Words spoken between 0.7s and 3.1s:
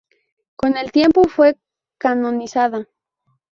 el tiempo fue canonizada.